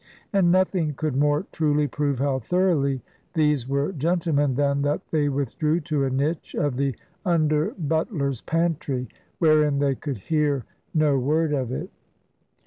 And 0.33 0.51
nothing 0.51 0.95
could 0.95 1.15
more 1.15 1.45
truly 1.51 1.87
prove 1.87 2.17
how 2.17 2.39
thoroughly 2.39 3.03
these 3.35 3.69
were 3.69 3.91
gentlemen, 3.91 4.55
than 4.55 4.81
that 4.81 5.01
they 5.11 5.29
withdrew 5.29 5.79
to 5.81 6.05
a 6.05 6.09
niche 6.09 6.55
of 6.55 6.75
the 6.75 6.95
under 7.23 7.75
butler's 7.77 8.41
pantry, 8.41 9.07
wherein 9.37 9.77
they 9.77 9.93
could 9.93 10.17
hear 10.17 10.65
no 10.95 11.19
word 11.19 11.53
of 11.53 11.71
it. 11.71 11.91